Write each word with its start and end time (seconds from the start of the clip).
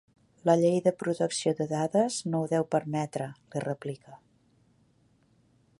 La 0.49 0.53
llei 0.61 0.77
de 0.85 0.93
protecció 1.03 1.53
de 1.59 1.67
dades 1.73 2.17
no 2.35 2.41
ho 2.45 2.49
deu 2.55 2.67
permetre 2.77 3.29
—li 3.35 3.63
replica—. 3.69 4.21